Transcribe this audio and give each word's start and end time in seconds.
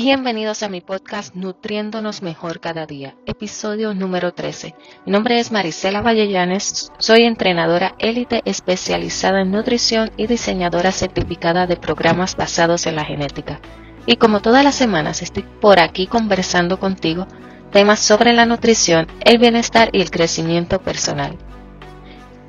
Bienvenidos 0.00 0.62
a 0.62 0.68
mi 0.68 0.80
podcast 0.80 1.34
Nutriéndonos 1.34 2.22
Mejor 2.22 2.60
Cada 2.60 2.86
Día, 2.86 3.16
episodio 3.26 3.94
número 3.94 4.32
13. 4.32 4.76
Mi 5.04 5.10
nombre 5.10 5.40
es 5.40 5.50
Marisela 5.50 6.02
Vallellanes, 6.02 6.92
soy 6.98 7.24
entrenadora 7.24 7.96
élite 7.98 8.42
especializada 8.44 9.40
en 9.40 9.50
nutrición 9.50 10.12
y 10.16 10.28
diseñadora 10.28 10.92
certificada 10.92 11.66
de 11.66 11.74
programas 11.74 12.36
basados 12.36 12.86
en 12.86 12.94
la 12.94 13.04
genética. 13.04 13.60
Y 14.06 14.18
como 14.18 14.38
todas 14.38 14.62
las 14.62 14.76
semanas 14.76 15.20
estoy 15.20 15.42
por 15.60 15.80
aquí 15.80 16.06
conversando 16.06 16.78
contigo 16.78 17.26
temas 17.72 17.98
sobre 17.98 18.32
la 18.32 18.46
nutrición, 18.46 19.08
el 19.24 19.38
bienestar 19.38 19.90
y 19.92 20.00
el 20.00 20.12
crecimiento 20.12 20.80
personal. 20.80 21.36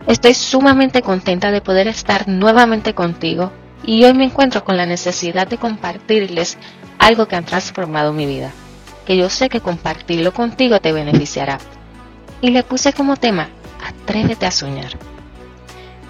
Estoy 0.05 0.35
sumamente 0.35 1.01
contenta 1.01 1.49
de 1.49 1.61
poder 1.61 1.87
estar 1.87 2.27
nuevamente 2.27 2.93
contigo 2.93 3.51
y 3.83 4.03
hoy 4.03 4.13
me 4.13 4.25
encuentro 4.25 4.63
con 4.63 4.77
la 4.77 4.85
necesidad 4.85 5.47
de 5.47 5.57
compartirles 5.57 6.59
algo 6.99 7.27
que 7.27 7.35
han 7.35 7.45
transformado 7.45 8.13
mi 8.13 8.25
vida, 8.25 8.51
que 9.05 9.17
yo 9.17 9.29
sé 9.29 9.49
que 9.49 9.61
compartirlo 9.61 10.33
contigo 10.33 10.79
te 10.79 10.91
beneficiará. 10.91 11.57
Y 12.41 12.51
le 12.51 12.63
puse 12.63 12.93
como 12.93 13.17
tema, 13.17 13.49
atrévete 13.83 14.45
a 14.45 14.51
soñar. 14.51 14.91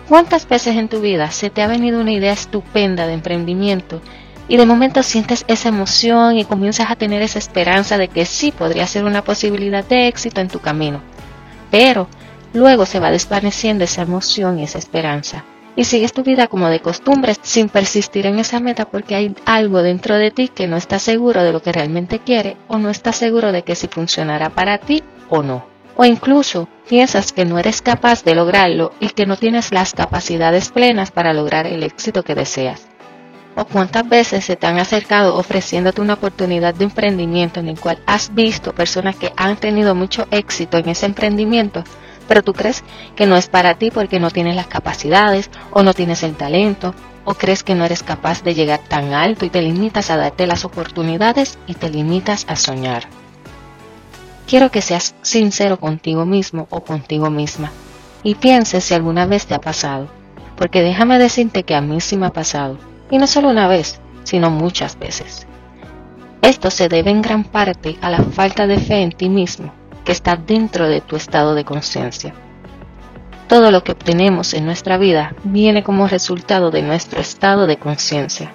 ¿Cuántas 0.10 0.50
veces 0.50 0.76
en 0.76 0.90
tu 0.90 1.00
vida 1.00 1.32
se 1.32 1.50
te 1.50 1.62
ha 1.62 1.68
venido 1.68 2.02
una 2.02 2.12
idea 2.12 2.34
estupenda 2.34 3.08
de 3.08 3.14
emprendimiento 3.14 4.02
y 4.48 4.58
de 4.58 4.66
momento 4.66 5.04
sientes 5.04 5.46
esa 5.48 5.70
emoción 5.70 6.38
y 6.38 6.46
comienzas 6.46 6.90
a 6.90 6.96
tener 6.96 7.22
esa 7.22 7.38
esperanza 7.38 7.98
de 8.00 8.08
que 8.08 8.26
sí 8.26 8.52
podría 8.52 8.88
ser 8.88 9.06
una 9.06 9.24
posibilidad 9.24 9.86
de 9.86 10.08
éxito 10.08 10.42
en 10.42 10.48
tu 10.48 10.60
camino? 10.60 11.02
Pero 11.70 12.08
luego 12.54 12.88
se 12.88 13.00
va 13.00 13.12
desvaneciendo 13.12 13.84
esa 13.84 14.02
emoción 14.02 14.58
y 14.58 14.64
esa 14.64 14.80
esperanza 14.80 15.46
y 15.76 15.86
sigues 15.86 16.14
tu 16.14 16.24
vida 16.24 16.48
como 16.48 16.70
de 16.70 16.82
costumbre 16.82 17.36
sin 17.42 17.70
persistir 17.70 18.26
en 18.26 18.40
esa 18.40 18.60
meta 18.60 18.86
porque 18.86 19.16
hay 19.16 19.36
algo 19.46 19.82
dentro 19.82 20.16
de 20.16 20.32
ti 20.32 20.50
que 20.50 20.68
no 20.68 20.78
está 20.78 21.00
seguro 21.00 21.44
de 21.44 21.54
lo 21.54 21.62
que 21.62 21.72
realmente 21.72 22.20
quiere 22.20 22.58
o 22.68 22.78
no 22.78 22.90
está 22.90 23.12
seguro 23.12 23.52
de 23.52 23.64
que 23.64 23.76
si 23.76 23.88
funcionará 23.88 24.50
para 24.50 24.78
ti 24.78 25.04
o 25.30 25.44
no. 25.44 25.66
O 25.96 26.06
incluso 26.06 26.70
piensas 26.88 27.34
que 27.34 27.46
no 27.46 27.60
eres 27.60 27.82
capaz 27.82 28.24
de 28.24 28.36
lograrlo 28.36 28.94
y 29.00 29.10
que 29.10 29.26
no 29.26 29.38
tienes 29.38 29.72
las 29.72 29.94
capacidades 29.94 30.70
plenas 30.70 31.12
para 31.12 31.34
lograr 31.34 31.68
el 31.68 31.84
éxito 31.84 32.24
que 32.24 32.36
deseas. 32.36 32.88
O 33.56 33.66
cuántas 33.66 34.08
veces 34.08 34.46
se 34.46 34.56
te 34.56 34.68
han 34.68 34.80
acercado 34.80 35.36
ofreciéndote 35.36 36.00
una 36.00 36.14
oportunidad 36.14 36.74
de 36.74 36.86
emprendimiento 36.86 37.60
en 37.60 37.68
el 37.68 37.80
cual 37.80 38.00
has 38.06 38.34
visto 38.34 38.74
personas 38.74 39.18
que 39.18 39.34
han 39.36 39.58
tenido 39.58 39.94
mucho 39.96 40.28
éxito 40.32 40.78
en 40.78 40.90
ese 40.90 41.06
emprendimiento 41.06 41.84
pero 42.30 42.44
tú 42.44 42.54
crees 42.54 42.84
que 43.16 43.26
no 43.26 43.36
es 43.36 43.48
para 43.48 43.74
ti 43.74 43.90
porque 43.90 44.20
no 44.20 44.30
tienes 44.30 44.56
las 44.56 44.68
capacidades 44.68 45.50
o 45.72 45.82
no 45.82 45.96
tienes 45.96 46.22
el 46.22 46.36
talento 46.36 46.94
o 47.26 47.34
crees 47.34 47.64
que 47.64 47.74
no 47.74 47.84
eres 47.86 48.04
capaz 48.04 48.44
de 48.44 48.54
llegar 48.54 48.80
tan 48.88 49.14
alto 49.14 49.46
y 49.46 49.50
te 49.50 49.64
limitas 49.64 50.12
a 50.12 50.16
darte 50.16 50.46
las 50.46 50.64
oportunidades 50.64 51.58
y 51.66 51.74
te 51.74 51.90
limitas 51.90 52.46
a 52.48 52.56
soñar. 52.56 53.08
Quiero 54.48 54.70
que 54.70 54.82
seas 54.82 55.16
sincero 55.24 55.80
contigo 55.80 56.26
mismo 56.28 56.68
o 56.70 56.82
contigo 56.82 57.32
misma 57.32 57.72
y 58.22 58.36
pienses 58.36 58.84
si 58.84 58.94
alguna 58.94 59.26
vez 59.26 59.48
te 59.48 59.56
ha 59.56 59.60
pasado, 59.60 60.08
porque 60.56 60.84
déjame 60.84 61.18
decirte 61.18 61.64
que 61.64 61.74
a 61.74 61.82
mí 61.82 62.00
sí 62.00 62.16
me 62.16 62.28
ha 62.28 62.32
pasado, 62.32 62.78
y 63.10 63.18
no 63.18 63.26
solo 63.26 63.50
una 63.50 63.68
vez, 63.68 64.02
sino 64.24 64.52
muchas 64.52 65.00
veces. 65.00 65.48
Esto 66.44 66.70
se 66.70 66.90
debe 66.90 67.10
en 67.10 67.24
gran 67.24 67.44
parte 67.44 67.98
a 68.02 68.12
la 68.12 68.22
falta 68.24 68.68
de 68.68 68.78
fe 68.78 69.02
en 69.02 69.14
ti 69.14 69.30
mismo 69.30 69.79
que 70.04 70.12
está 70.12 70.36
dentro 70.36 70.88
de 70.88 71.02
tu 71.02 71.16
estado 71.16 71.56
de 71.56 71.66
conciencia. 71.66 72.34
Todo 73.48 73.72
lo 73.72 73.84
que 73.84 73.94
obtenemos 73.94 74.54
en 74.54 74.66
nuestra 74.66 74.98
vida 74.98 75.36
viene 75.44 75.84
como 75.84 76.08
resultado 76.08 76.72
de 76.72 76.84
nuestro 76.84 77.20
estado 77.20 77.66
de 77.68 77.78
conciencia. 77.78 78.52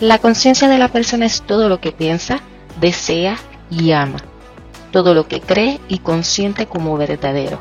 La 0.00 0.18
conciencia 0.18 0.68
de 0.68 0.78
la 0.78 0.88
persona 0.88 1.26
es 1.26 1.42
todo 1.42 1.68
lo 1.68 1.80
que 1.80 1.92
piensa, 1.92 2.40
desea 2.80 3.36
y 3.70 3.92
ama, 3.92 4.18
todo 4.90 5.12
lo 5.12 5.28
que 5.28 5.40
cree 5.40 5.80
y 5.88 5.98
consiente 5.98 6.66
como 6.66 6.96
verdadero. 6.96 7.60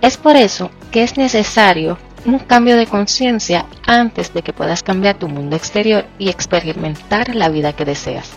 Es 0.00 0.16
por 0.16 0.34
eso 0.34 0.70
que 0.90 1.04
es 1.04 1.16
necesario 1.16 1.98
un 2.24 2.38
cambio 2.38 2.76
de 2.76 2.86
conciencia 2.86 3.66
antes 3.86 4.34
de 4.34 4.42
que 4.42 4.52
puedas 4.52 4.82
cambiar 4.82 5.18
tu 5.18 5.28
mundo 5.28 5.56
exterior 5.56 6.06
y 6.18 6.28
experimentar 6.28 7.34
la 7.34 7.48
vida 7.48 7.72
que 7.72 7.84
deseas. 7.84 8.30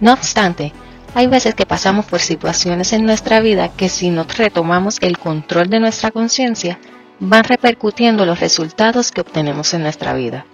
No 0.00 0.12
obstante, 0.12 0.72
hay 1.14 1.26
veces 1.26 1.54
que 1.54 1.66
pasamos 1.66 2.06
por 2.06 2.20
situaciones 2.20 2.92
en 2.92 3.04
nuestra 3.04 3.40
vida 3.40 3.68
que 3.68 3.88
si 3.88 4.10
no 4.10 4.24
retomamos 4.24 4.98
el 5.00 5.18
control 5.18 5.68
de 5.68 5.80
nuestra 5.80 6.10
conciencia, 6.10 6.78
van 7.20 7.44
repercutiendo 7.44 8.24
los 8.24 8.40
resultados 8.40 9.12
que 9.12 9.20
obtenemos 9.20 9.74
en 9.74 9.82
nuestra 9.82 10.14
vida. 10.14 10.46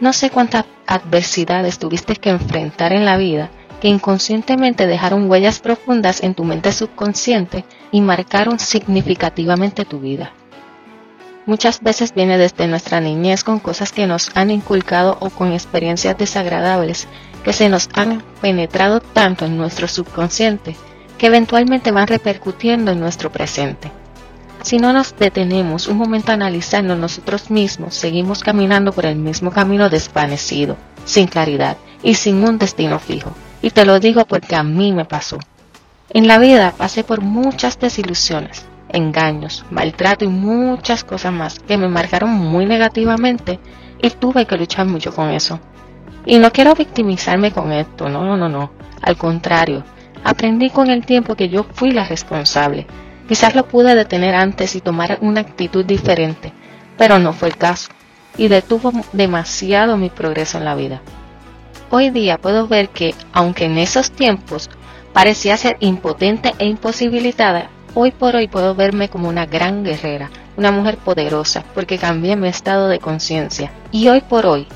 No 0.00 0.12
sé 0.12 0.30
cuántas 0.30 0.64
adversidades 0.86 1.78
tuviste 1.78 2.16
que 2.16 2.30
enfrentar 2.30 2.92
en 2.92 3.04
la 3.04 3.16
vida 3.16 3.50
que 3.80 3.88
inconscientemente 3.88 4.86
dejaron 4.86 5.30
huellas 5.30 5.60
profundas 5.60 6.22
en 6.22 6.34
tu 6.34 6.44
mente 6.44 6.72
subconsciente 6.72 7.64
y 7.90 8.00
marcaron 8.00 8.58
significativamente 8.58 9.84
tu 9.84 10.00
vida. 10.00 10.32
Muchas 11.46 11.80
veces 11.80 12.14
viene 12.14 12.38
desde 12.38 12.66
nuestra 12.66 13.00
niñez 13.00 13.44
con 13.44 13.60
cosas 13.60 13.92
que 13.92 14.06
nos 14.06 14.30
han 14.34 14.50
inculcado 14.50 15.16
o 15.20 15.30
con 15.30 15.52
experiencias 15.52 16.16
desagradables 16.18 17.08
que 17.44 17.52
se 17.52 17.68
nos 17.68 17.88
han 17.94 18.22
penetrado 18.40 19.00
tanto 19.00 19.46
en 19.46 19.56
nuestro 19.56 19.88
subconsciente 19.88 20.76
que 21.16 21.26
eventualmente 21.26 21.90
van 21.90 22.06
repercutiendo 22.06 22.92
en 22.92 23.00
nuestro 23.00 23.30
presente. 23.30 23.90
Si 24.62 24.78
no 24.78 24.92
nos 24.92 25.16
detenemos 25.16 25.86
un 25.86 25.96
momento 25.96 26.32
a 26.32 26.34
analizarnos 26.34 26.98
nosotros 26.98 27.50
mismos, 27.50 27.94
seguimos 27.94 28.42
caminando 28.42 28.92
por 28.92 29.06
el 29.06 29.16
mismo 29.16 29.50
camino 29.50 29.88
desvanecido, 29.88 30.76
sin 31.06 31.26
claridad 31.26 31.78
y 32.02 32.14
sin 32.14 32.44
un 32.46 32.58
destino 32.58 32.98
fijo. 32.98 33.32
Y 33.62 33.70
te 33.70 33.86
lo 33.86 34.00
digo 34.00 34.26
porque 34.26 34.56
a 34.56 34.62
mí 34.62 34.92
me 34.92 35.06
pasó. 35.06 35.38
En 36.10 36.26
la 36.26 36.38
vida 36.38 36.74
pasé 36.76 37.04
por 37.04 37.22
muchas 37.22 37.78
desilusiones, 37.78 38.64
engaños, 38.92 39.64
maltrato 39.70 40.24
y 40.24 40.28
muchas 40.28 41.04
cosas 41.04 41.32
más 41.32 41.58
que 41.58 41.76
me 41.76 41.88
marcaron 41.88 42.30
muy 42.30 42.66
negativamente 42.66 43.58
y 44.02 44.10
tuve 44.10 44.46
que 44.46 44.56
luchar 44.56 44.86
mucho 44.86 45.14
con 45.14 45.30
eso. 45.30 45.60
Y 46.26 46.38
no 46.38 46.52
quiero 46.52 46.74
victimizarme 46.74 47.52
con 47.52 47.72
esto, 47.72 48.08
no, 48.08 48.24
no, 48.24 48.36
no, 48.36 48.48
no. 48.48 48.72
Al 49.02 49.16
contrario, 49.16 49.84
aprendí 50.24 50.70
con 50.70 50.90
el 50.90 51.04
tiempo 51.06 51.34
que 51.34 51.48
yo 51.48 51.64
fui 51.64 51.92
la 51.92 52.04
responsable. 52.04 52.86
Quizás 53.28 53.54
lo 53.54 53.66
pude 53.66 53.94
detener 53.94 54.34
antes 54.34 54.74
y 54.74 54.80
tomar 54.80 55.18
una 55.20 55.40
actitud 55.40 55.84
diferente, 55.84 56.52
pero 56.98 57.18
no 57.18 57.32
fue 57.32 57.48
el 57.48 57.56
caso. 57.56 57.90
Y 58.36 58.48
detuvo 58.48 58.92
demasiado 59.12 59.96
mi 59.96 60.10
progreso 60.10 60.58
en 60.58 60.64
la 60.64 60.74
vida. 60.74 61.00
Hoy 61.90 62.10
día 62.10 62.38
puedo 62.38 62.68
ver 62.68 62.90
que, 62.90 63.14
aunque 63.32 63.64
en 63.64 63.78
esos 63.78 64.10
tiempos 64.10 64.70
parecía 65.12 65.56
ser 65.56 65.76
impotente 65.80 66.54
e 66.58 66.66
imposibilitada, 66.66 67.70
hoy 67.94 68.10
por 68.10 68.36
hoy 68.36 68.48
puedo 68.48 68.74
verme 68.74 69.08
como 69.08 69.28
una 69.28 69.46
gran 69.46 69.84
guerrera, 69.84 70.30
una 70.56 70.70
mujer 70.70 70.98
poderosa, 70.98 71.64
porque 71.74 71.98
cambié 71.98 72.36
mi 72.36 72.48
estado 72.48 72.88
de 72.88 72.98
conciencia. 72.98 73.72
Y 73.90 74.08
hoy 74.08 74.20
por 74.20 74.46
hoy 74.46 74.66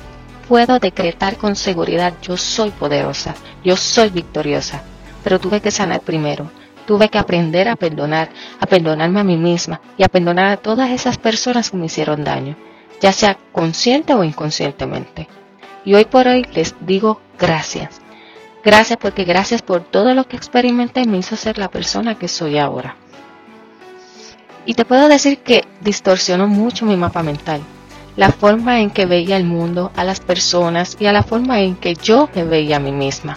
puedo 0.48 0.78
decretar 0.78 1.36
con 1.36 1.56
seguridad, 1.56 2.14
yo 2.22 2.36
soy 2.36 2.70
poderosa, 2.70 3.34
yo 3.64 3.76
soy 3.76 4.10
victoriosa, 4.10 4.82
pero 5.22 5.38
tuve 5.38 5.60
que 5.60 5.70
sanar 5.70 6.00
primero. 6.00 6.50
Tuve 6.86 7.08
que 7.08 7.16
aprender 7.16 7.66
a 7.68 7.76
perdonar, 7.76 8.28
a 8.60 8.66
perdonarme 8.66 9.20
a 9.20 9.24
mí 9.24 9.38
misma 9.38 9.80
y 9.96 10.02
a 10.02 10.08
perdonar 10.08 10.48
a 10.48 10.56
todas 10.58 10.90
esas 10.90 11.16
personas 11.16 11.70
que 11.70 11.78
me 11.78 11.86
hicieron 11.86 12.24
daño, 12.24 12.56
ya 13.00 13.10
sea 13.10 13.38
consciente 13.52 14.12
o 14.12 14.22
inconscientemente. 14.22 15.26
Y 15.86 15.94
hoy 15.94 16.04
por 16.04 16.28
hoy 16.28 16.46
les 16.52 16.74
digo 16.80 17.22
gracias. 17.38 18.02
Gracias 18.62 18.98
porque 18.98 19.24
gracias 19.24 19.62
por 19.62 19.82
todo 19.82 20.14
lo 20.14 20.24
que 20.24 20.36
experimenté 20.36 21.06
me 21.06 21.18
hizo 21.18 21.36
ser 21.36 21.58
la 21.58 21.68
persona 21.68 22.16
que 22.18 22.28
soy 22.28 22.58
ahora. 22.58 22.96
Y 24.66 24.74
te 24.74 24.84
puedo 24.84 25.08
decir 25.08 25.38
que 25.38 25.64
distorsionó 25.80 26.46
mucho 26.46 26.86
mi 26.86 26.96
mapa 26.96 27.22
mental 27.22 27.60
la 28.16 28.30
forma 28.30 28.80
en 28.80 28.90
que 28.90 29.06
veía 29.06 29.36
el 29.36 29.44
mundo, 29.44 29.90
a 29.96 30.04
las 30.04 30.20
personas 30.20 30.96
y 31.00 31.06
a 31.06 31.12
la 31.12 31.22
forma 31.22 31.60
en 31.60 31.74
que 31.74 31.94
yo 31.94 32.28
me 32.34 32.44
veía 32.44 32.76
a 32.76 32.80
mí 32.80 32.92
misma. 32.92 33.36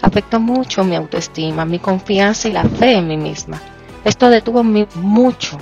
Afectó 0.00 0.40
mucho 0.40 0.84
mi 0.84 0.96
autoestima, 0.96 1.64
mi 1.64 1.78
confianza 1.78 2.48
y 2.48 2.52
la 2.52 2.64
fe 2.64 2.94
en 2.94 3.06
mí 3.06 3.16
misma. 3.16 3.60
Esto 4.04 4.30
detuvo 4.30 4.62
mucho 4.64 5.58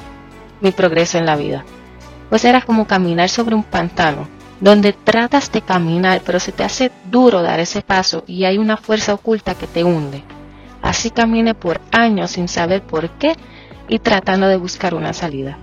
mi 0.60 0.70
progreso 0.70 1.18
en 1.18 1.26
la 1.26 1.36
vida, 1.36 1.64
pues 2.28 2.44
era 2.44 2.60
como 2.60 2.86
caminar 2.86 3.28
sobre 3.28 3.54
un 3.54 3.64
pantano, 3.64 4.28
donde 4.60 4.92
tratas 4.92 5.50
de 5.50 5.62
caminar, 5.62 6.22
pero 6.24 6.38
se 6.38 6.52
te 6.52 6.62
hace 6.62 6.92
duro 7.10 7.42
dar 7.42 7.58
ese 7.58 7.82
paso 7.82 8.22
y 8.28 8.44
hay 8.44 8.58
una 8.58 8.76
fuerza 8.76 9.14
oculta 9.14 9.56
que 9.56 9.66
te 9.66 9.82
hunde. 9.82 10.22
Así 10.82 11.10
caminé 11.10 11.54
por 11.54 11.80
años 11.90 12.32
sin 12.32 12.48
saber 12.48 12.82
por 12.82 13.10
qué 13.10 13.36
y 13.88 13.98
tratando 13.98 14.48
de 14.48 14.56
buscar 14.56 14.94
una 14.94 15.12
salida. 15.12 15.58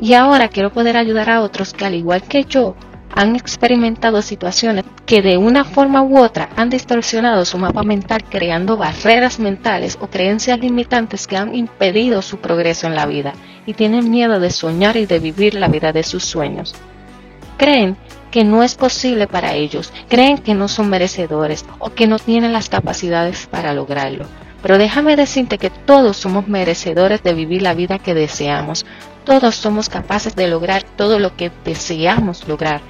Y 0.00 0.14
ahora 0.14 0.48
quiero 0.48 0.72
poder 0.72 0.96
ayudar 0.96 1.30
a 1.30 1.42
otros 1.42 1.72
que 1.72 1.84
al 1.84 1.94
igual 1.94 2.22
que 2.22 2.44
yo 2.44 2.76
han 3.14 3.34
experimentado 3.34 4.22
situaciones 4.22 4.84
que 5.06 5.22
de 5.22 5.38
una 5.38 5.64
forma 5.64 6.02
u 6.02 6.18
otra 6.18 6.50
han 6.56 6.70
distorsionado 6.70 7.44
su 7.44 7.58
mapa 7.58 7.82
mental 7.82 8.22
creando 8.22 8.76
barreras 8.76 9.40
mentales 9.40 9.98
o 10.00 10.06
creencias 10.06 10.58
limitantes 10.60 11.26
que 11.26 11.36
han 11.36 11.54
impedido 11.54 12.22
su 12.22 12.38
progreso 12.38 12.86
en 12.86 12.94
la 12.94 13.06
vida 13.06 13.32
y 13.66 13.74
tienen 13.74 14.10
miedo 14.10 14.38
de 14.38 14.50
soñar 14.50 14.96
y 14.96 15.06
de 15.06 15.18
vivir 15.18 15.54
la 15.54 15.68
vida 15.68 15.92
de 15.92 16.02
sus 16.02 16.24
sueños. 16.24 16.74
Creen 17.56 17.96
que 18.30 18.44
no 18.44 18.62
es 18.62 18.74
posible 18.74 19.26
para 19.26 19.54
ellos, 19.54 19.92
creen 20.08 20.38
que 20.38 20.54
no 20.54 20.68
son 20.68 20.90
merecedores 20.90 21.64
o 21.78 21.90
que 21.90 22.06
no 22.06 22.18
tienen 22.18 22.52
las 22.52 22.68
capacidades 22.68 23.46
para 23.46 23.72
lograrlo. 23.72 24.26
Pero 24.62 24.78
déjame 24.78 25.16
decirte 25.16 25.58
que 25.58 25.70
todos 25.70 26.16
somos 26.16 26.48
merecedores 26.48 27.22
de 27.22 27.32
vivir 27.32 27.62
la 27.62 27.74
vida 27.74 27.98
que 27.98 28.14
deseamos. 28.14 28.84
Todos 29.24 29.54
somos 29.54 29.88
capaces 29.88 30.34
de 30.34 30.48
lograr 30.48 30.82
todo 30.82 31.18
lo 31.18 31.36
que 31.36 31.52
deseamos 31.64 32.48
lograr. 32.48 32.80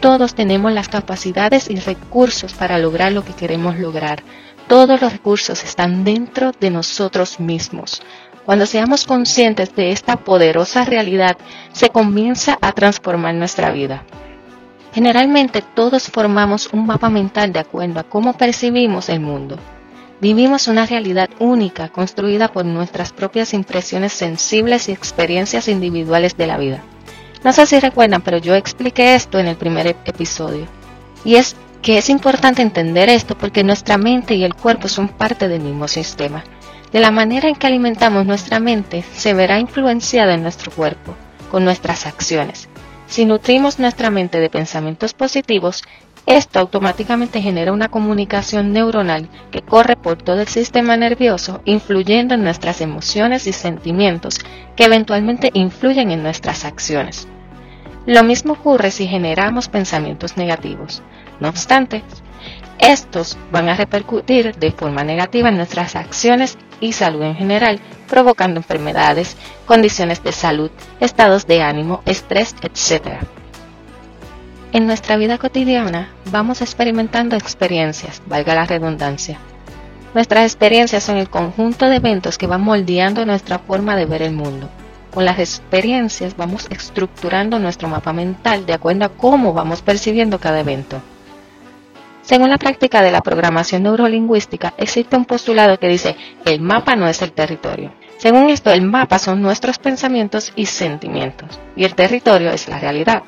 Todos 0.00 0.34
tenemos 0.34 0.72
las 0.72 0.88
capacidades 0.88 1.68
y 1.68 1.76
recursos 1.76 2.52
para 2.54 2.78
lograr 2.78 3.12
lo 3.12 3.24
que 3.24 3.32
queremos 3.32 3.78
lograr. 3.78 4.22
Todos 4.68 5.00
los 5.00 5.12
recursos 5.12 5.64
están 5.64 6.04
dentro 6.04 6.52
de 6.60 6.70
nosotros 6.70 7.40
mismos. 7.40 8.02
Cuando 8.44 8.64
seamos 8.64 9.04
conscientes 9.04 9.74
de 9.74 9.90
esta 9.90 10.16
poderosa 10.16 10.84
realidad, 10.84 11.36
se 11.72 11.90
comienza 11.90 12.56
a 12.62 12.72
transformar 12.72 13.34
nuestra 13.34 13.70
vida. 13.72 14.04
Generalmente 14.94 15.62
todos 15.62 16.08
formamos 16.08 16.70
un 16.72 16.86
mapa 16.86 17.10
mental 17.10 17.52
de 17.52 17.58
acuerdo 17.58 18.00
a 18.00 18.04
cómo 18.04 18.32
percibimos 18.32 19.08
el 19.10 19.20
mundo. 19.20 19.58
Vivimos 20.20 20.66
una 20.66 20.84
realidad 20.84 21.30
única 21.38 21.90
construida 21.90 22.48
por 22.48 22.64
nuestras 22.64 23.12
propias 23.12 23.54
impresiones 23.54 24.12
sensibles 24.12 24.88
y 24.88 24.92
experiencias 24.92 25.68
individuales 25.68 26.36
de 26.36 26.46
la 26.48 26.58
vida. 26.58 26.82
No 27.44 27.52
sé 27.52 27.66
si 27.66 27.78
recuerdan, 27.78 28.22
pero 28.22 28.38
yo 28.38 28.56
expliqué 28.56 29.14
esto 29.14 29.38
en 29.38 29.46
el 29.46 29.56
primer 29.56 29.86
episodio. 29.86 30.66
Y 31.24 31.36
es 31.36 31.54
que 31.82 31.98
es 31.98 32.10
importante 32.10 32.62
entender 32.62 33.08
esto 33.08 33.38
porque 33.38 33.62
nuestra 33.62 33.96
mente 33.96 34.34
y 34.34 34.42
el 34.42 34.56
cuerpo 34.56 34.88
son 34.88 35.08
parte 35.08 35.46
del 35.46 35.60
mismo 35.60 35.86
sistema. 35.86 36.42
De 36.92 36.98
la 36.98 37.12
manera 37.12 37.48
en 37.48 37.54
que 37.54 37.68
alimentamos 37.68 38.26
nuestra 38.26 38.58
mente 38.58 39.04
se 39.14 39.34
verá 39.34 39.60
influenciada 39.60 40.34
en 40.34 40.42
nuestro 40.42 40.72
cuerpo, 40.72 41.14
con 41.48 41.64
nuestras 41.64 42.06
acciones. 42.06 42.68
Si 43.06 43.24
nutrimos 43.24 43.78
nuestra 43.78 44.10
mente 44.10 44.40
de 44.40 44.50
pensamientos 44.50 45.14
positivos, 45.14 45.84
esto 46.28 46.60
automáticamente 46.60 47.40
genera 47.40 47.72
una 47.72 47.88
comunicación 47.88 48.72
neuronal 48.74 49.30
que 49.50 49.62
corre 49.62 49.96
por 49.96 50.22
todo 50.22 50.42
el 50.42 50.48
sistema 50.48 50.94
nervioso, 50.98 51.62
influyendo 51.64 52.34
en 52.34 52.44
nuestras 52.44 52.82
emociones 52.82 53.46
y 53.46 53.54
sentimientos, 53.54 54.38
que 54.76 54.84
eventualmente 54.84 55.50
influyen 55.54 56.10
en 56.10 56.22
nuestras 56.22 56.66
acciones. 56.66 57.26
Lo 58.04 58.22
mismo 58.24 58.52
ocurre 58.52 58.90
si 58.90 59.06
generamos 59.06 59.68
pensamientos 59.68 60.36
negativos. 60.36 61.02
No 61.40 61.48
obstante, 61.48 62.02
estos 62.78 63.38
van 63.50 63.70
a 63.70 63.74
repercutir 63.74 64.54
de 64.54 64.70
forma 64.70 65.04
negativa 65.04 65.48
en 65.48 65.56
nuestras 65.56 65.96
acciones 65.96 66.58
y 66.78 66.92
salud 66.92 67.22
en 67.22 67.36
general, 67.36 67.80
provocando 68.06 68.60
enfermedades, 68.60 69.36
condiciones 69.64 70.22
de 70.22 70.32
salud, 70.32 70.70
estados 71.00 71.46
de 71.46 71.62
ánimo, 71.62 72.02
estrés, 72.04 72.54
etc. 72.62 73.18
En 74.70 74.86
nuestra 74.86 75.16
vida 75.16 75.38
cotidiana 75.38 76.10
vamos 76.30 76.60
experimentando 76.60 77.36
experiencias, 77.36 78.20
valga 78.26 78.54
la 78.54 78.66
redundancia. 78.66 79.38
Nuestras 80.12 80.44
experiencias 80.44 81.02
son 81.02 81.16
el 81.16 81.30
conjunto 81.30 81.86
de 81.86 81.96
eventos 81.96 82.36
que 82.36 82.46
van 82.46 82.60
moldeando 82.60 83.24
nuestra 83.24 83.58
forma 83.58 83.96
de 83.96 84.04
ver 84.04 84.20
el 84.20 84.32
mundo. 84.32 84.68
Con 85.14 85.24
las 85.24 85.38
experiencias 85.38 86.36
vamos 86.36 86.66
estructurando 86.68 87.58
nuestro 87.58 87.88
mapa 87.88 88.12
mental 88.12 88.66
de 88.66 88.74
acuerdo 88.74 89.06
a 89.06 89.08
cómo 89.08 89.54
vamos 89.54 89.80
percibiendo 89.80 90.38
cada 90.38 90.60
evento. 90.60 91.00
Según 92.20 92.50
la 92.50 92.58
práctica 92.58 93.00
de 93.00 93.10
la 93.10 93.22
programación 93.22 93.84
neurolingüística, 93.84 94.74
existe 94.76 95.16
un 95.16 95.24
postulado 95.24 95.78
que 95.78 95.88
dice, 95.88 96.14
el 96.44 96.60
mapa 96.60 96.94
no 96.94 97.08
es 97.08 97.22
el 97.22 97.32
territorio. 97.32 97.90
Según 98.18 98.50
esto, 98.50 98.70
el 98.70 98.82
mapa 98.82 99.18
son 99.18 99.40
nuestros 99.40 99.78
pensamientos 99.78 100.52
y 100.56 100.66
sentimientos, 100.66 101.58
y 101.74 101.84
el 101.84 101.94
territorio 101.94 102.50
es 102.50 102.68
la 102.68 102.78
realidad. 102.78 103.22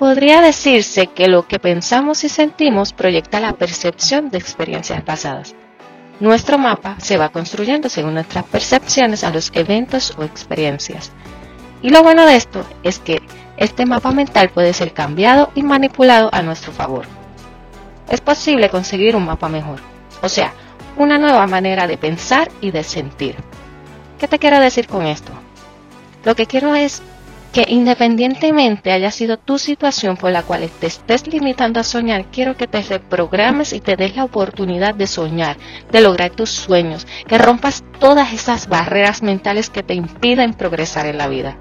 Podría 0.00 0.40
decirse 0.40 1.06
que 1.06 1.28
lo 1.28 1.46
que 1.46 1.60
pensamos 1.60 2.24
y 2.24 2.28
sentimos 2.28 2.92
proyecta 2.92 3.38
la 3.38 3.52
percepción 3.52 4.30
de 4.30 4.38
experiencias 4.38 5.02
pasadas. 5.02 5.54
Nuestro 6.18 6.58
mapa 6.58 6.96
se 6.98 7.16
va 7.16 7.28
construyendo 7.28 7.88
según 7.88 8.14
nuestras 8.14 8.44
percepciones 8.46 9.22
a 9.22 9.30
los 9.30 9.52
eventos 9.54 10.12
o 10.18 10.24
experiencias. 10.24 11.12
Y 11.82 11.90
lo 11.90 12.02
bueno 12.02 12.26
de 12.26 12.34
esto 12.34 12.64
es 12.82 12.98
que 12.98 13.22
este 13.56 13.86
mapa 13.86 14.10
mental 14.10 14.50
puede 14.50 14.72
ser 14.72 14.92
cambiado 14.92 15.52
y 15.54 15.62
manipulado 15.62 16.28
a 16.32 16.42
nuestro 16.42 16.72
favor 16.72 17.06
es 18.10 18.20
posible 18.20 18.68
conseguir 18.68 19.16
un 19.16 19.24
mapa 19.24 19.48
mejor. 19.48 19.78
O 20.20 20.28
sea, 20.28 20.52
una 20.96 21.16
nueva 21.16 21.46
manera 21.46 21.86
de 21.86 21.96
pensar 21.96 22.50
y 22.60 22.72
de 22.72 22.82
sentir. 22.82 23.36
¿Qué 24.18 24.28
te 24.28 24.38
quiero 24.38 24.58
decir 24.58 24.88
con 24.88 25.06
esto? 25.06 25.32
Lo 26.24 26.34
que 26.34 26.46
quiero 26.46 26.74
es 26.74 27.02
que 27.52 27.66
independientemente 27.68 28.92
haya 28.92 29.10
sido 29.10 29.36
tu 29.36 29.58
situación 29.58 30.16
por 30.16 30.30
la 30.30 30.42
cual 30.42 30.68
te 30.78 30.86
estés 30.86 31.26
limitando 31.26 31.80
a 31.80 31.84
soñar, 31.84 32.26
quiero 32.26 32.56
que 32.56 32.68
te 32.68 32.82
reprogrames 32.82 33.72
y 33.72 33.80
te 33.80 33.96
des 33.96 34.14
la 34.16 34.24
oportunidad 34.24 34.94
de 34.94 35.06
soñar, 35.06 35.56
de 35.90 36.00
lograr 36.00 36.30
tus 36.30 36.50
sueños, 36.50 37.06
que 37.26 37.38
rompas 37.38 37.82
todas 37.98 38.32
esas 38.32 38.68
barreras 38.68 39.22
mentales 39.22 39.68
que 39.68 39.82
te 39.82 39.94
impiden 39.94 40.54
progresar 40.54 41.06
en 41.06 41.18
la 41.18 41.28
vida. 41.28 41.58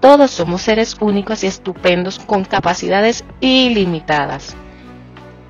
Todos 0.00 0.30
somos 0.30 0.62
seres 0.62 0.96
únicos 1.00 1.42
y 1.42 1.48
estupendos 1.48 2.20
con 2.20 2.44
capacidades 2.44 3.24
ilimitadas. 3.40 4.54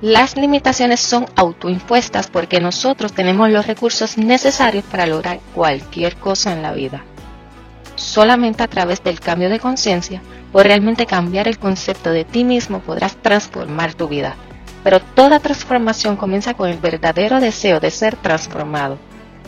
Las 0.01 0.37
limitaciones 0.37 1.01
son 1.01 1.25
autoimpuestas 1.35 2.27
porque 2.27 2.59
nosotros 2.59 3.13
tenemos 3.13 3.49
los 3.51 3.67
recursos 3.67 4.17
necesarios 4.17 4.85
para 4.85 5.05
lograr 5.05 5.39
cualquier 5.53 6.15
cosa 6.15 6.53
en 6.53 6.63
la 6.63 6.71
vida. 6.71 7.03
Solamente 7.99 8.63
a 8.63 8.67
través 8.69 9.03
del 9.03 9.19
cambio 9.19 9.49
de 9.49 9.59
conciencia 9.59 10.21
o 10.53 10.63
realmente 10.63 11.05
cambiar 11.05 11.49
el 11.49 11.59
concepto 11.59 12.11
de 12.11 12.23
ti 12.23 12.45
mismo 12.45 12.79
podrás 12.79 13.17
transformar 13.17 13.93
tu 13.93 14.07
vida. 14.07 14.35
Pero 14.85 15.01
toda 15.01 15.41
transformación 15.41 16.15
comienza 16.15 16.53
con 16.53 16.69
el 16.69 16.77
verdadero 16.77 17.41
deseo 17.41 17.81
de 17.81 17.91
ser 17.91 18.15
transformado, 18.15 18.97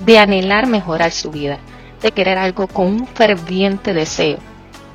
de 0.06 0.20
anhelar 0.20 0.68
mejorar 0.68 1.12
su 1.12 1.32
vida, 1.32 1.60
de 2.02 2.12
querer 2.12 2.38
algo 2.38 2.68
con 2.68 2.88
un 2.88 3.08
ferviente 3.08 3.94
deseo. 3.94 4.38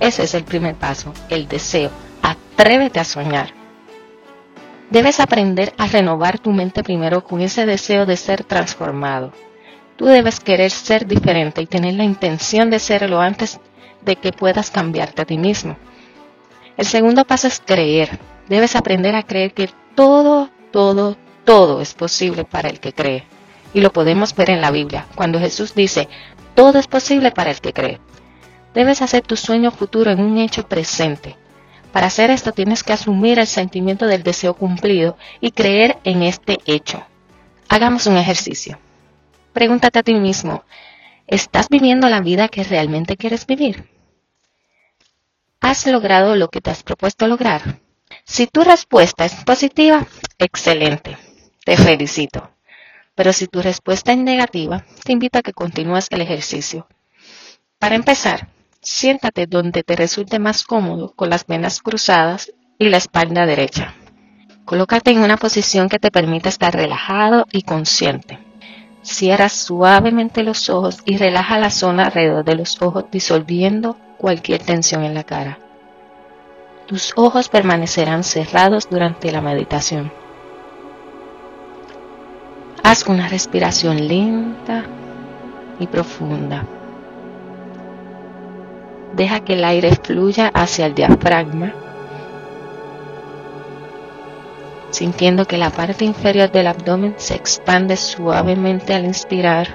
Ese 0.01 0.25
es 0.25 0.35
el 0.35 0.45
primer 0.45 0.75
paso, 0.75 1.15
el 1.31 1.49
deseo. 1.49 1.91
Atrévete 2.21 3.01
a 3.01 3.05
soñar. 3.05 3.55
Debes 4.91 5.19
aprender 5.19 5.73
a 5.79 5.87
renovar 5.87 6.39
tu 6.39 6.53
mente 6.53 6.83
primero 6.83 7.25
con 7.25 7.41
ese 7.41 7.65
deseo 7.65 8.05
de 8.05 8.19
ser 8.19 8.45
transformado. 8.45 9.33
Tú 9.97 10.05
debes 10.05 10.41
querer 10.41 10.71
ser 10.71 11.07
diferente 11.07 11.63
y 11.63 11.67
tener 11.67 11.95
la 11.95 12.05
intención 12.05 12.71
de 12.71 12.79
serlo 12.79 13.21
antes 13.21 13.61
de 14.03 14.17
que 14.17 14.33
puedas 14.33 14.71
cambiarte 14.71 15.23
a 15.23 15.25
ti 15.25 15.39
mismo. 15.39 15.77
El 16.77 16.87
segundo 16.87 17.25
paso 17.25 17.49
es 17.49 17.63
creer. 17.65 18.19
Debes 18.49 18.77
aprender 18.77 19.15
a 19.15 19.23
creer 19.23 19.55
que 19.55 19.71
todo, 19.95 20.51
todo, 20.71 21.17
todo 21.45 21.81
es 21.81 21.95
posible 21.95 22.45
para 22.45 22.69
el 22.69 22.79
que 22.79 22.93
cree. 22.93 23.25
Y 23.73 23.81
lo 23.81 23.93
podemos 23.93 24.35
ver 24.35 24.51
en 24.51 24.61
la 24.61 24.71
Biblia, 24.71 25.07
cuando 25.15 25.41
Jesús 25.41 25.75
dice, 25.75 26.09
todo 26.55 26.79
es 26.79 26.87
posible 26.87 27.33
para 27.33 27.51
el 27.51 27.61
que 27.61 27.73
cree. 27.73 27.99
Debes 28.75 29.01
hacer 29.01 29.23
tu 29.23 29.37
sueño 29.37 29.71
futuro 29.71 30.11
en 30.11 30.21
un 30.21 30.37
hecho 30.37 30.69
presente. 30.69 31.37
Para 31.93 32.09
hacer 32.09 32.31
esto 32.31 32.53
tienes 32.53 32.85
que 32.85 32.93
asumir 32.93 33.39
el 33.39 33.47
sentimiento 33.47 34.07
del 34.07 34.23
deseo 34.23 34.53
cumplido 34.53 35.17
y 35.41 35.53
creer 35.53 35.97
en 36.05 36.23
este 36.23 36.59
hecho. 36.67 37.03
Hagamos 37.69 38.07
un 38.07 38.19
ejercicio. 38.19 38.79
Pregúntate 39.57 39.99
a 39.99 40.03
ti 40.03 40.13
mismo, 40.13 40.65
¿estás 41.27 41.71
viviendo 41.71 42.11
la 42.11 42.21
vida 42.21 42.49
que 42.49 42.63
realmente 42.63 43.17
quieres 43.17 43.47
vivir? 43.47 43.89
¿Has 45.61 45.87
logrado 45.87 46.37
lo 46.37 46.49
que 46.49 46.61
te 46.61 46.69
has 46.69 46.83
propuesto 46.83 47.27
lograr? 47.27 47.81
Si 48.25 48.47
tu 48.49 48.65
respuesta 48.65 49.25
es 49.25 49.33
positiva, 49.47 50.07
excelente, 50.37 51.17
te 51.65 51.79
felicito. 51.79 52.51
Pero 53.15 53.33
si 53.33 53.47
tu 53.47 53.63
respuesta 53.63 54.13
es 54.13 54.19
negativa, 54.19 54.85
te 55.03 55.13
invito 55.13 55.39
a 55.39 55.43
que 55.43 55.55
continúes 55.55 56.09
el 56.11 56.21
ejercicio. 56.21 56.87
Para 57.79 57.95
empezar, 57.95 58.49
Siéntate 58.83 59.47
donde 59.47 59.83
te 59.83 59.97
resulte 59.97 60.39
más 60.39 60.63
cómodo 60.63 61.13
con 61.17 61.29
las 61.29 61.45
venas 61.47 61.81
cruzadas 61.81 62.53
y 62.79 62.89
la 62.89 62.99
espalda 62.99 63.47
derecha. 63.47 63.95
Colócate 64.65 65.13
en 65.13 65.19
una 65.19 65.39
posición 65.39 65.89
que 65.89 65.99
te 65.99 66.13
permita 66.13 66.51
estar 66.51 66.73
relajado 66.73 67.47
y 67.51 67.63
consciente. 67.63 68.46
Cierra 69.07 69.49
suavemente 69.49 70.43
los 70.43 70.69
ojos 70.69 70.99
y 71.05 71.17
relaja 71.17 71.61
la 71.61 71.71
zona 71.71 72.07
alrededor 72.07 72.45
de 72.45 72.57
los 72.57 72.83
ojos 72.83 73.05
disolviendo 73.09 73.97
cualquier 74.19 74.61
tensión 74.61 75.05
en 75.05 75.15
la 75.15 75.23
cara. 75.23 75.61
Tus 76.87 77.13
ojos 77.15 77.49
permanecerán 77.49 78.25
cerrados 78.25 78.89
durante 78.91 79.31
la 79.31 79.41
meditación. 79.41 80.11
Haz 82.83 83.07
una 83.07 83.29
respiración 83.29 84.09
lenta 84.09 84.85
y 85.79 85.87
profunda. 85.87 86.67
Deja 89.15 89.41
que 89.41 89.53
el 89.53 89.65
aire 89.65 89.95
fluya 89.95 90.51
hacia 90.53 90.87
el 90.87 90.97
diafragma, 90.97 91.73
sintiendo 94.91 95.47
que 95.47 95.59
la 95.59 95.71
parte 95.71 96.05
inferior 96.05 96.51
del 96.51 96.67
abdomen 96.67 97.15
se 97.17 97.35
expande 97.35 97.97
suavemente 97.97 98.95
al 98.95 99.05
inspirar. 99.05 99.69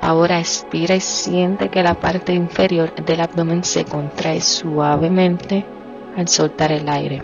Ahora 0.00 0.38
expira 0.38 0.94
y 0.94 1.00
siente 1.00 1.68
que 1.70 1.82
la 1.82 1.94
parte 1.94 2.34
inferior 2.34 2.94
del 2.94 3.20
abdomen 3.20 3.64
se 3.64 3.84
contrae 3.84 4.40
suavemente 4.40 5.64
al 6.16 6.28
soltar 6.28 6.72
el 6.72 6.88
aire. 6.88 7.22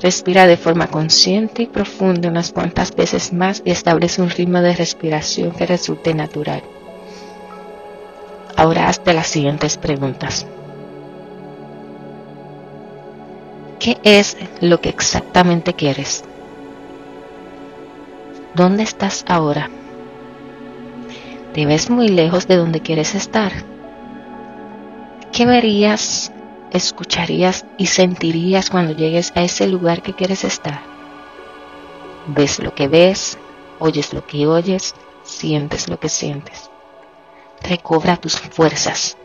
Respira 0.00 0.46
de 0.46 0.56
forma 0.56 0.86
consciente 0.86 1.62
y 1.62 1.66
profunda 1.66 2.28
unas 2.28 2.52
cuantas 2.52 2.94
veces 2.94 3.32
más 3.32 3.62
y 3.64 3.72
establece 3.72 4.22
un 4.22 4.30
ritmo 4.30 4.60
de 4.60 4.74
respiración 4.74 5.50
que 5.50 5.66
resulte 5.66 6.14
natural. 6.14 6.62
Ahora 8.56 8.88
hazte 8.88 9.12
las 9.12 9.26
siguientes 9.26 9.76
preguntas. 9.76 10.46
¿Qué 13.78 13.96
es 14.02 14.36
lo 14.60 14.80
que 14.80 14.88
exactamente 14.88 15.72
quieres? 15.72 16.24
¿Dónde 18.54 18.82
estás 18.82 19.24
ahora? 19.28 19.70
¿Te 21.54 21.64
ves 21.64 21.88
muy 21.88 22.08
lejos 22.08 22.48
de 22.48 22.56
donde 22.56 22.80
quieres 22.80 23.14
estar? 23.14 23.52
¿Qué 25.30 25.46
verías 25.46 26.32
escucharías 26.72 27.66
y 27.76 27.86
sentirías 27.86 28.68
cuando 28.68 28.94
llegues 28.94 29.32
a 29.36 29.42
ese 29.42 29.68
lugar 29.68 30.02
que 30.02 30.12
quieres 30.12 30.42
estar? 30.42 30.80
Ves 32.26 32.58
lo 32.58 32.74
que 32.74 32.88
ves, 32.88 33.38
oyes 33.78 34.12
lo 34.12 34.26
que 34.26 34.48
oyes, 34.48 34.96
sientes 35.22 35.88
lo 35.88 36.00
que 36.00 36.08
sientes. 36.08 36.68
Recobra 37.62 38.16
tus 38.16 38.40
fuerzas, 38.40 39.16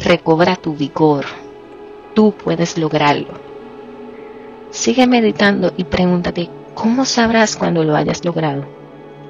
recobra 0.00 0.56
tu 0.56 0.74
vigor. 0.74 1.45
Tú 2.16 2.32
puedes 2.32 2.78
lograrlo. 2.78 3.28
Sigue 4.70 5.06
meditando 5.06 5.74
y 5.76 5.84
pregúntate, 5.84 6.48
¿cómo 6.72 7.04
sabrás 7.04 7.56
cuando 7.56 7.84
lo 7.84 7.94
hayas 7.94 8.24
logrado? 8.24 8.64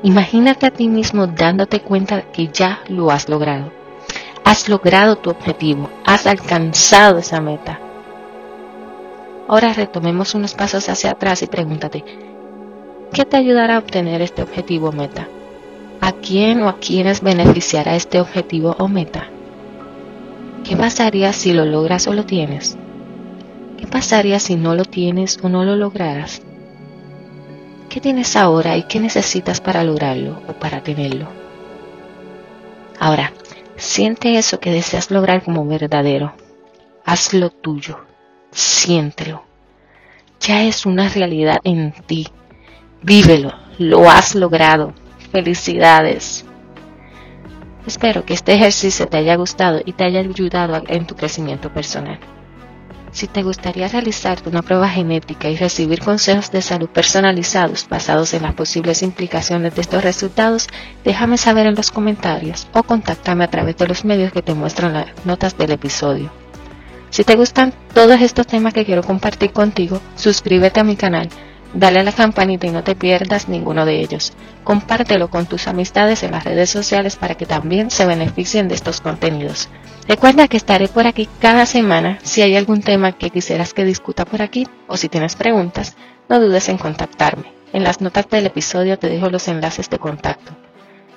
Imagínate 0.04 0.66
a 0.66 0.70
ti 0.70 0.86
mismo 0.86 1.26
dándote 1.26 1.80
cuenta 1.80 2.30
que 2.30 2.46
ya 2.46 2.82
lo 2.88 3.10
has 3.10 3.28
logrado. 3.28 3.72
Has 4.44 4.68
logrado 4.68 5.16
tu 5.16 5.30
objetivo, 5.30 5.90
has 6.04 6.28
alcanzado 6.28 7.18
esa 7.18 7.40
meta. 7.40 7.80
Ahora 9.48 9.72
retomemos 9.72 10.36
unos 10.36 10.54
pasos 10.54 10.88
hacia 10.88 11.10
atrás 11.10 11.42
y 11.42 11.48
pregúntate, 11.48 12.04
¿qué 13.12 13.24
te 13.24 13.36
ayudará 13.36 13.74
a 13.74 13.80
obtener 13.80 14.22
este 14.22 14.42
objetivo 14.42 14.90
o 14.90 14.92
meta? 14.92 15.26
¿A 16.00 16.12
quién 16.12 16.62
o 16.62 16.68
a 16.68 16.76
quiénes 16.76 17.20
beneficiará 17.20 17.96
este 17.96 18.20
objetivo 18.20 18.76
o 18.78 18.86
meta? 18.86 19.26
¿Qué 20.66 20.76
pasaría 20.76 21.32
si 21.32 21.52
lo 21.52 21.64
logras 21.64 22.06
o 22.06 22.12
lo 22.12 22.24
tienes? 22.24 22.76
¿Qué 23.78 23.86
pasaría 23.86 24.40
si 24.40 24.56
no 24.56 24.74
lo 24.74 24.84
tienes 24.84 25.38
o 25.42 25.48
no 25.48 25.64
lo 25.64 25.76
lograras? 25.76 26.42
¿Qué 27.88 28.00
tienes 28.00 28.36
ahora 28.36 28.76
y 28.76 28.82
qué 28.84 29.00
necesitas 29.00 29.60
para 29.60 29.84
lograrlo 29.84 30.42
o 30.48 30.52
para 30.54 30.82
tenerlo? 30.82 31.28
Ahora, 32.98 33.32
Siente 33.76 34.38
eso 34.38 34.58
que 34.58 34.70
deseas 34.70 35.10
lograr 35.10 35.42
como 35.44 35.66
verdadero. 35.66 36.32
Hazlo 37.04 37.50
tuyo. 37.50 37.98
Siéntelo. 38.50 39.44
Ya 40.40 40.62
es 40.62 40.86
una 40.86 41.08
realidad 41.08 41.60
en 41.62 41.92
ti. 42.06 42.28
Vívelo. 43.02 43.52
Lo 43.78 44.08
has 44.08 44.34
logrado. 44.34 44.94
Felicidades. 45.30 46.46
Espero 47.86 48.24
que 48.24 48.34
este 48.34 48.52
ejercicio 48.52 49.06
te 49.06 49.16
haya 49.16 49.36
gustado 49.36 49.80
y 49.84 49.92
te 49.92 50.04
haya 50.04 50.20
ayudado 50.20 50.82
en 50.88 51.06
tu 51.06 51.14
crecimiento 51.14 51.72
personal. 51.72 52.18
Si 53.12 53.28
te 53.28 53.44
gustaría 53.44 53.88
realizar 53.88 54.38
una 54.44 54.60
prueba 54.60 54.88
genética 54.88 55.48
y 55.48 55.56
recibir 55.56 56.00
consejos 56.00 56.50
de 56.50 56.60
salud 56.62 56.88
personalizados 56.88 57.88
basados 57.88 58.34
en 58.34 58.42
las 58.42 58.54
posibles 58.54 59.02
implicaciones 59.02 59.74
de 59.74 59.80
estos 59.80 60.02
resultados, 60.02 60.66
déjame 61.04 61.38
saber 61.38 61.66
en 61.66 61.76
los 61.76 61.92
comentarios 61.92 62.66
o 62.74 62.82
contáctame 62.82 63.44
a 63.44 63.50
través 63.50 63.76
de 63.76 63.86
los 63.86 64.04
medios 64.04 64.32
que 64.32 64.42
te 64.42 64.52
muestran 64.52 64.92
las 64.92 65.06
notas 65.24 65.56
del 65.56 65.70
episodio. 65.70 66.30
Si 67.10 67.24
te 67.24 67.36
gustan 67.36 67.72
todos 67.94 68.20
estos 68.20 68.46
temas 68.46 68.74
que 68.74 68.84
quiero 68.84 69.02
compartir 69.02 69.52
contigo, 69.52 70.00
suscríbete 70.16 70.80
a 70.80 70.84
mi 70.84 70.96
canal, 70.96 71.30
dale 71.74 72.00
a 72.00 72.02
la 72.04 72.12
campanita 72.12 72.66
y 72.66 72.70
no 72.70 72.84
te 72.84 72.94
pierdas 72.94 73.48
ninguno 73.48 73.84
de 73.86 74.00
ellos. 74.00 74.32
Compártelo 74.64 75.28
con 75.28 75.46
tus 75.46 75.68
amistades 75.68 76.22
en 76.22 76.32
las 76.32 76.44
redes 76.44 76.70
sociales 76.70 77.16
para 77.16 77.34
que 77.34 77.46
también 77.46 77.90
se 77.90 78.06
beneficien 78.06 78.68
de 78.68 78.74
estos 78.74 79.00
contenidos. 79.00 79.68
Recuerda 80.08 80.48
que 80.48 80.56
estaré 80.56 80.88
por 80.88 81.06
aquí 81.06 81.28
cada 81.40 81.66
semana. 81.66 82.18
Si 82.22 82.42
hay 82.42 82.56
algún 82.56 82.82
tema 82.82 83.12
que 83.12 83.30
quisieras 83.30 83.74
que 83.74 83.84
discuta 83.84 84.24
por 84.24 84.42
aquí 84.42 84.66
o 84.86 84.96
si 84.96 85.08
tienes 85.08 85.36
preguntas, 85.36 85.96
no 86.28 86.40
dudes 86.40 86.68
en 86.68 86.78
contactarme. 86.78 87.52
En 87.72 87.84
las 87.84 88.00
notas 88.00 88.28
del 88.30 88.46
episodio 88.46 88.98
te 88.98 89.08
dejo 89.08 89.30
los 89.30 89.48
enlaces 89.48 89.90
de 89.90 89.98
contacto. 89.98 90.52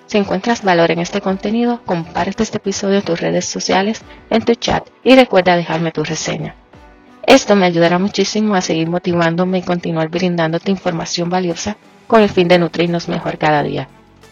Si 0.07 0.17
encuentras 0.17 0.63
valor 0.63 0.89
en 0.89 0.99
este 0.99 1.21
contenido, 1.21 1.81
comparte 1.85 2.41
este 2.41 2.57
episodio 2.57 2.97
en 2.97 3.03
tus 3.03 3.21
redes 3.21 3.45
sociales, 3.45 4.01
en 4.31 4.43
tu 4.43 4.55
chat 4.55 4.87
y 5.03 5.15
recuerda 5.15 5.55
dejarme 5.55 5.91
tu 5.91 6.03
reseña. 6.03 6.55
Esto 7.29 7.55
me 7.55 7.67
ayudará 7.67 7.99
muchísimo 7.99 8.55
a 8.55 8.61
seguir 8.61 8.89
motivándome 8.89 9.59
y 9.59 9.61
continuar 9.61 10.09
brindándote 10.09 10.71
información 10.71 11.29
valiosa 11.29 11.77
con 12.07 12.23
el 12.23 12.29
fin 12.29 12.47
de 12.47 12.57
nutrirnos 12.57 13.07
mejor 13.07 13.37
cada 13.37 13.61
día. 13.61 13.87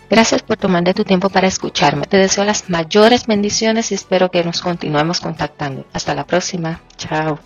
Gracias 0.10 0.42
por 0.42 0.58
tomar 0.58 0.84
tu 0.96 1.04
tiempo 1.04 1.30
para 1.30 1.46
escucharme. 1.46 2.08
Te 2.08 2.18
deseo 2.18 2.44
las 2.44 2.72
mayores 2.72 3.27
bendiciones 3.27 3.92
y 3.92 3.96
espero 3.96 4.32
que 4.32 4.44
nos 4.44 4.62
continuemos 4.62 5.20
contactando. 5.20 5.86
Hasta 5.94 6.16
la 6.16 6.25
próxima. 6.25 6.82
Chao. 6.98 7.38